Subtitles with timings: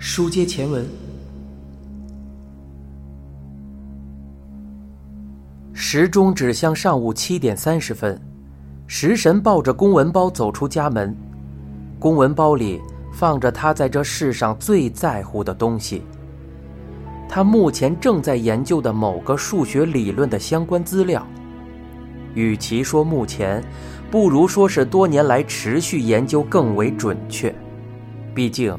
[0.00, 0.86] 书接前文，
[5.72, 8.18] 时钟指向上午七点三十分，
[8.86, 11.16] 食神抱着公文包走出家门，
[11.98, 12.80] 公文包里
[13.12, 16.04] 放着他在这世上最在乎的东西。
[17.28, 21.26] 他目前正在研究的某个数学理论的相关资料，
[22.34, 23.60] 与其说目前，
[24.12, 27.52] 不如说是多年来持续研究更为准确。
[28.32, 28.78] 毕竟，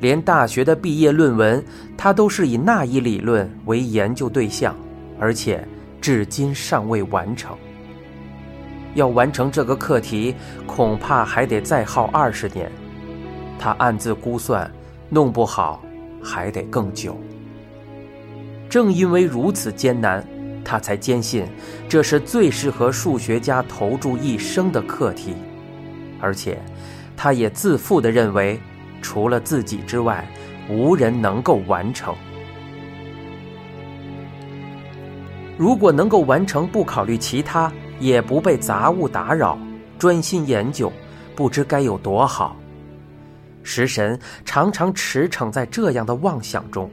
[0.00, 1.62] 连大学的毕业论文，
[1.96, 4.74] 他都是以那一理论为研究对象，
[5.18, 5.66] 而且
[6.00, 7.56] 至今尚未完成。
[8.94, 10.34] 要完成这个课题，
[10.66, 12.70] 恐怕还得再耗二十年。
[13.58, 14.68] 他暗自估算，
[15.08, 15.82] 弄不好
[16.22, 17.16] 还得更久。
[18.68, 20.26] 正因为如此艰难，
[20.64, 21.44] 他才坚信
[21.88, 25.34] 这是最适合数学家投注一生的课题，
[26.20, 26.58] 而且，
[27.16, 28.58] 他也自负地认为，
[29.00, 30.26] 除了自己之外，
[30.68, 32.14] 无人能够完成。
[35.58, 39.58] 如果能够完成，不考虑其他，也不被杂物打扰，
[39.98, 40.90] 专心研究，
[41.36, 42.56] 不知该有多好。
[43.62, 46.90] 食神常常驰骋在这样的妄想中。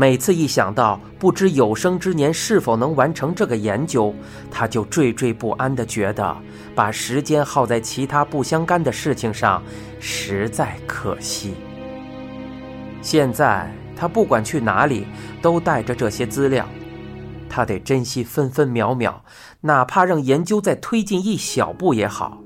[0.00, 4.14] 每次一想到不知有生之年是否能完成这个研究，
[4.48, 6.36] 他就惴惴不安地觉得
[6.72, 9.60] 把时间耗在其他不相干的事情上
[9.98, 11.54] 实在可惜。
[13.02, 15.04] 现在他不管去哪里
[15.42, 16.64] 都带着这些资料，
[17.48, 19.20] 他得珍惜分分秒秒，
[19.62, 22.38] 哪怕让研究再推进一小步也好。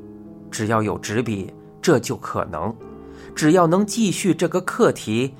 [0.51, 2.73] 只要有纸笔，这就可能；
[3.35, 5.35] 只要能继续这个课题。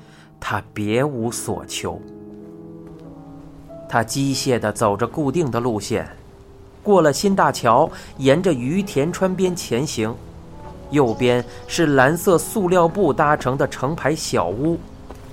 [0.45, 1.97] 他别无所求。
[3.87, 6.05] 他机械地走着固定的路线，
[6.83, 10.13] 过了新大桥，沿着于田川边前行。
[10.91, 14.77] 右边是蓝色塑料布搭成的成排小屋，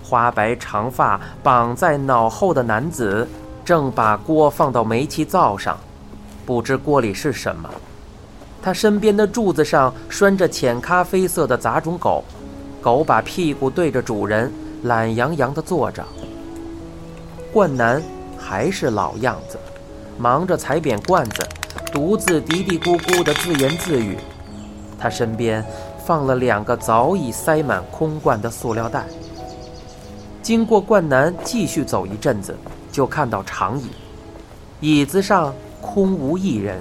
[0.05, 3.27] 花白长发绑在脑后的男子
[3.65, 5.77] 正把锅放到煤气灶上，
[6.47, 7.69] 不知锅里是什么。
[8.63, 12.23] 他身边的柱子上拴着浅咖啡色的杂种狗，
[12.81, 14.53] 狗把屁股对着主人。
[14.85, 16.03] 懒洋洋地坐着，
[17.53, 18.03] 冠南
[18.39, 19.59] 还是老样子，
[20.17, 21.47] 忙着踩扁罐子，
[21.93, 24.17] 独自嘀嘀咕咕地自言自语。
[24.99, 25.63] 他身边
[26.07, 29.05] 放了两个早已塞满空罐的塑料袋。
[30.43, 32.57] 经过冠南继续走一阵子，
[32.91, 33.91] 就看到长椅，
[34.81, 36.81] 椅子上空无一人。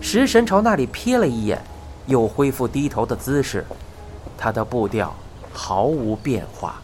[0.00, 1.62] 食神朝那里瞥了一眼，
[2.06, 3.64] 又恢复低头的姿势，
[4.36, 5.14] 他的步调
[5.52, 6.82] 毫无变化。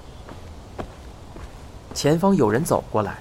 [1.94, 3.16] 前方有人走过来，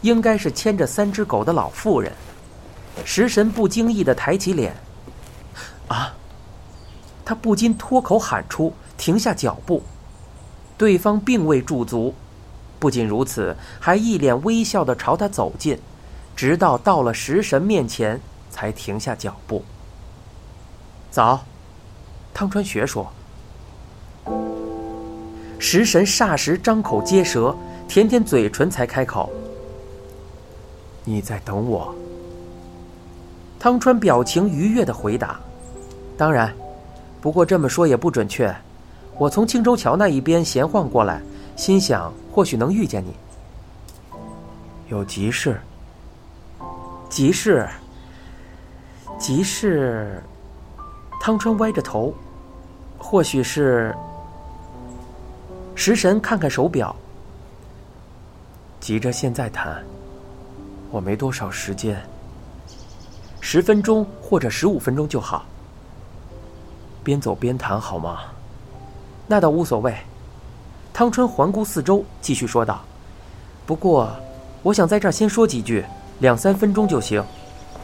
[0.00, 2.10] 应该是牵着三只狗的老妇人。
[3.04, 4.74] 食神不经意地抬起脸，
[5.86, 6.14] 啊！
[7.26, 9.82] 他不禁脱口喊出，停下脚步。
[10.78, 12.14] 对方并未驻足，
[12.78, 15.78] 不仅如此，还一脸微笑地朝他走近，
[16.34, 19.62] 直到到了食神面前，才停下脚步。
[21.10, 21.44] 早，
[22.32, 23.12] 汤川学说。
[25.58, 27.54] 食神霎时张口结舌。
[27.88, 29.30] 舔舔嘴唇，才开口
[31.04, 31.94] ：“你在等我。”
[33.58, 35.40] 汤川表情愉悦的回答
[36.16, 36.52] ：“当然，
[37.20, 38.54] 不过这么说也不准确。
[39.18, 41.22] 我从青州桥那一边闲晃过来，
[41.56, 43.14] 心想或许能遇见你。
[44.88, 45.58] 有急事？
[47.08, 47.66] 急事？
[49.18, 50.22] 急事？”
[51.22, 52.12] 汤川歪着头
[52.98, 53.94] ：“或许是……”
[55.74, 56.94] 食神看看手表。
[58.86, 59.84] 急着现在谈，
[60.92, 62.00] 我没多少时间。
[63.40, 65.44] 十分钟或者十五分钟就好。
[67.02, 68.20] 边走边谈好吗？
[69.26, 69.92] 那倒无所谓。
[70.94, 72.80] 汤川环顾四周，继续说道
[73.66, 74.08] ：“不过，
[74.62, 75.84] 我想在这儿先说几句，
[76.20, 77.20] 两三分钟就行。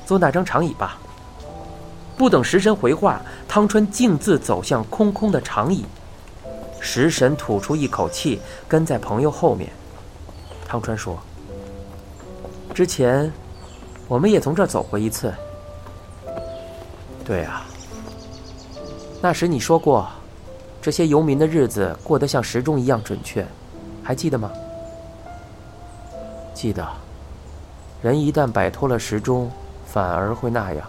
[0.06, 0.98] 坐那张长椅吧。”
[2.16, 5.84] 不等食神回话，汤川径自走向空空的长椅。
[6.80, 9.68] 食神吐出一口气，跟在朋友后面。
[10.72, 11.18] 汤川说
[12.72, 13.30] ：“之前，
[14.08, 15.30] 我们也从这儿走过一次。
[17.22, 17.66] 对啊，
[19.20, 20.08] 那时你说过，
[20.80, 23.46] 这些游民的日子过得像时钟一样准确，
[24.02, 24.50] 还记得吗？
[26.54, 26.88] 记得。
[28.00, 29.50] 人一旦摆脱了时钟，
[29.84, 30.88] 反而会那样。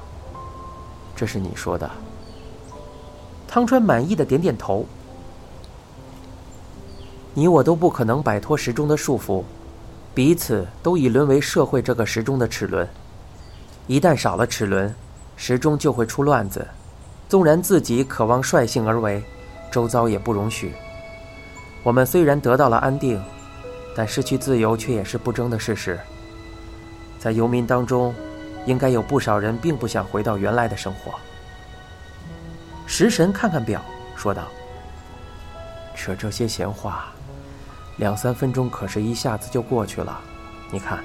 [1.13, 1.91] 这是你说的。”
[3.49, 4.85] 汤川满意的点点头。
[7.33, 9.43] 你我都不可能摆脱时钟的束缚。
[10.15, 12.87] 彼此都已沦为社会这个时钟的齿轮，
[13.87, 14.93] 一旦少了齿轮，
[15.35, 16.67] 时钟就会出乱子。
[17.27, 19.23] 纵然自己渴望率性而为，
[19.71, 20.73] 周遭也不容许。
[21.81, 23.19] 我们虽然得到了安定，
[23.95, 25.99] 但失去自由却也是不争的事实。
[27.17, 28.13] 在游民当中，
[28.67, 31.13] 应该有不少人并不想回到原来的生活。
[32.85, 33.81] 食神看看表，
[34.15, 34.43] 说道
[35.95, 37.11] ：“扯这些闲话，
[37.97, 40.19] 两三分钟可是一下子就过去了。
[40.71, 41.03] 你看，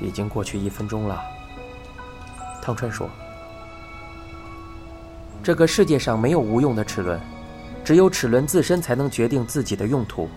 [0.00, 1.22] 已经过去一分钟了。”
[2.62, 3.08] 汤川说
[5.42, 7.20] ：“这个世界上没有无用的齿轮，
[7.84, 10.28] 只有齿轮自身才能决定自己的用途。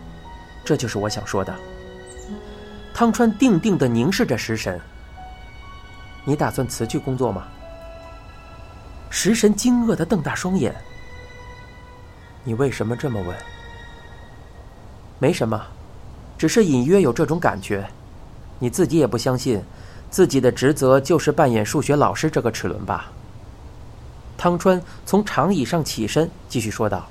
[0.64, 1.56] 这就是我想说的。”
[2.94, 4.80] 汤川定定地凝视着食神。
[6.25, 7.48] 你打算辞去工作吗？
[9.10, 10.75] 食神惊愕的瞪大双眼。
[12.44, 13.36] 你为什么这么问？
[15.19, 15.62] 没什么，
[16.38, 17.88] 只是隐约有这种感觉。
[18.57, 19.62] 你自己也不相信，
[20.10, 23.12] 自己的职责就是扮演数学老师这个齿轮吧？
[24.38, 27.06] 汤川从长椅上起身，继续说道：“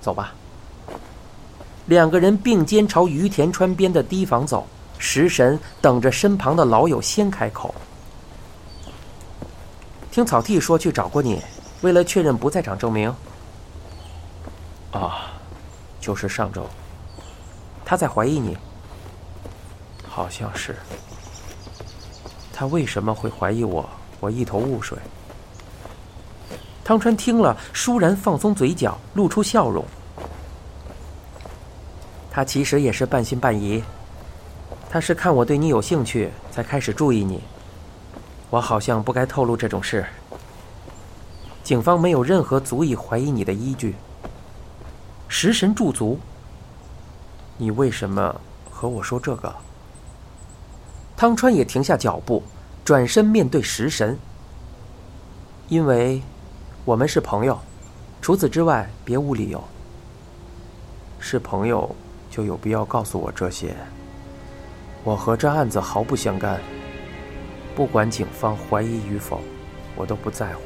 [0.00, 0.34] 走吧。”
[1.86, 4.66] 两个人并肩朝于田川边的堤防走。
[5.00, 7.72] 食神等着身旁的老友先开口。
[10.10, 11.40] 听草剃说去找过你，
[11.82, 13.14] 为了确认不在场证明。
[14.90, 15.30] 啊，
[16.00, 16.66] 就是上周。
[17.88, 18.54] 他在怀疑你。
[20.06, 20.76] 好像是。
[22.52, 23.88] 他为什么会怀疑我？
[24.20, 24.98] 我一头雾水。
[26.84, 29.82] 汤川听了，倏然放松嘴角，露出笑容。
[32.30, 33.82] 他其实也是半信半疑。
[34.90, 37.40] 他是看我对你有兴趣，才开始注意你。
[38.50, 40.04] 我好像不该透露这种事。
[41.64, 43.96] 警方没有任何足以怀疑你的依据。
[45.26, 46.20] 食神驻足。
[47.60, 48.40] 你为什么
[48.70, 49.52] 和我说这个？
[51.16, 52.40] 汤川也停下脚步，
[52.84, 54.16] 转身面对食神。
[55.68, 56.22] 因为，
[56.84, 57.58] 我们是朋友，
[58.22, 59.62] 除此之外别无理由。
[61.18, 61.92] 是朋友，
[62.30, 63.74] 就有必要告诉我这些。
[65.02, 66.60] 我和这案子毫不相干。
[67.74, 69.40] 不管警方怀疑与否，
[69.96, 70.62] 我都不在乎。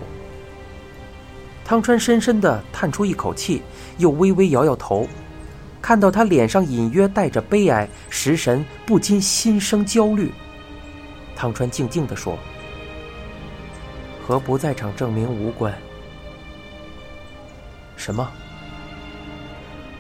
[1.65, 3.63] 汤川深深的叹出一口气，
[3.97, 5.09] 又微微摇摇头。
[5.83, 10.33] 看到他脸上隐约带着悲哀，食神不禁心生焦虑。
[11.35, 12.39] 汤川静静的说
[14.25, 15.75] ：“和不在场证明无关。”
[17.97, 18.31] 什么？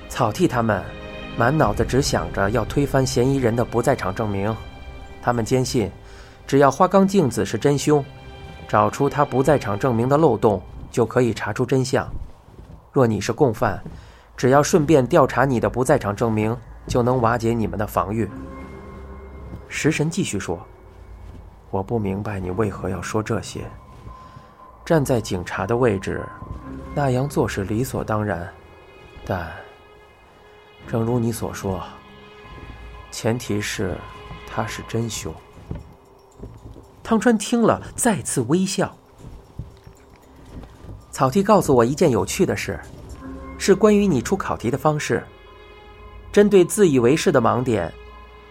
[0.08, 0.82] 草剃他们
[1.36, 4.54] 满脑子只想着要推翻嫌疑人的不在场证明，
[5.20, 5.90] 他们坚信。
[6.46, 8.04] 只要花冈镜子是真凶，
[8.68, 12.06] 找出他不在场证明的漏洞，就可以查出真相。
[12.92, 13.82] 若你是共犯，
[14.42, 16.56] 只要顺便调查你的不在场证明，
[16.88, 18.28] 就能瓦解你们的防御。
[19.68, 20.58] 食神继续说
[21.70, 23.70] ：“我不明白你为何要说这些。
[24.84, 26.26] 站在警察的位置，
[26.92, 28.52] 那样做是理所当然。
[29.24, 29.52] 但，
[30.88, 31.80] 正如你所说，
[33.12, 33.96] 前提是
[34.44, 35.32] 他是真凶。”
[37.00, 38.92] 汤川听了，再次微笑。
[41.12, 42.80] 草剃告诉我一件有趣的事，
[43.64, 45.22] 是关于你出考题的方式。
[46.32, 47.92] 针对自以为是的盲点，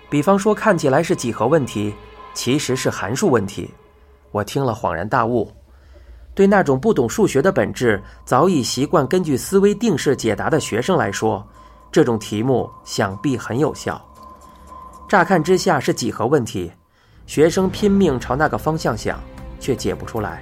[0.09, 1.93] 比方说看起来是几何问题，
[2.33, 3.69] 其实是函数问题。
[4.31, 5.51] 我听了恍然大悟。
[6.33, 11.45] 对那种不懂数学的本质，早已习惯根据思维定式解答的学生来说，
[11.91, 14.01] 这种题目想必很有效。
[15.09, 16.71] 乍看之下是几何问题。
[17.27, 19.19] 学生拼命朝那个方向想，
[19.59, 20.41] 却解不出来，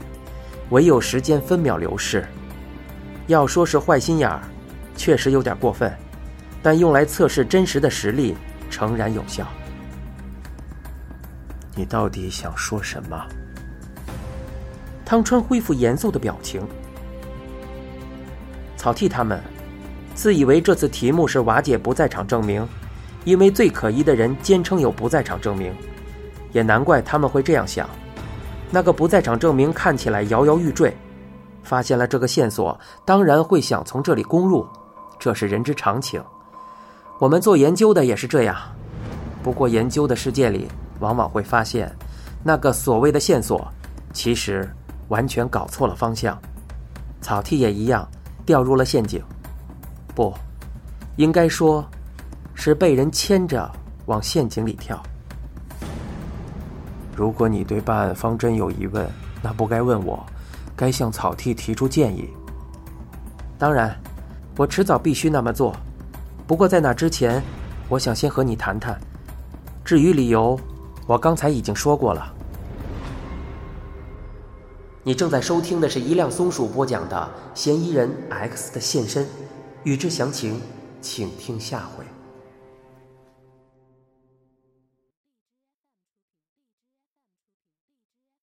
[0.70, 2.24] 唯有时间分秒流逝。
[3.26, 4.42] 要说是坏心眼儿，
[5.00, 5.90] 确实有点过分，
[6.62, 8.36] 但用来测试真实的实力，
[8.70, 9.48] 诚然有效。
[11.74, 13.18] 你到底想说什么？
[15.06, 16.62] 汤川恢复严肃的表情。
[18.76, 19.42] 草剃他们，
[20.14, 22.68] 自以为这次题目是瓦解不在场证明，
[23.24, 25.74] 因为最可疑的人坚称有不在场证明。
[26.52, 27.90] 也难怪他们会这样想，
[28.70, 30.94] 那个不在场证明看起来摇摇欲坠，
[31.64, 34.68] 发现了这个线索，当然会想从这里攻入，
[35.20, 36.24] 这是人之常情。
[37.20, 38.56] 我们做研究的也是这样，
[39.44, 41.94] 不过研究的世界里，往往会发现，
[42.44, 43.68] 那个所谓的线索，
[44.14, 44.68] 其实
[45.10, 46.40] 完全搞错了方向。
[47.20, 48.08] 草剃也一样，
[48.46, 49.22] 掉入了陷阱。
[50.16, 50.34] 不，
[51.18, 51.86] 应该说，
[52.54, 53.70] 是被人牵着
[54.06, 55.02] 往陷阱里跳。
[57.14, 59.06] 如果你对办案方针有疑问，
[59.42, 60.26] 那不该问我，
[60.78, 62.30] 该向草剃提出建议。
[63.58, 63.94] 当然，
[64.60, 65.74] 我迟早必须那么做。
[66.46, 67.42] 不过在那之前，
[67.88, 69.00] 我想先和你谈谈。
[69.86, 70.60] 至于理由，
[71.08, 72.34] 我刚才已经说过了。
[75.02, 77.16] 你正在收听的是一辆松鼠播讲的
[77.58, 79.24] 《嫌疑人 X 的现身》，
[79.86, 80.60] 欲知详情，
[81.00, 82.04] 请听下回。